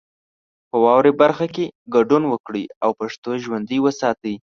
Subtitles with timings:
[0.69, 1.65] په واورئ برخه کې
[1.95, 4.35] ګډون وکړئ او پښتو ژوندۍ وساتئ.